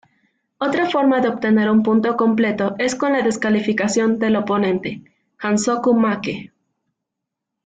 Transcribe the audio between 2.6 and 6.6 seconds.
es con la descalificación del oponente Hansoku-make.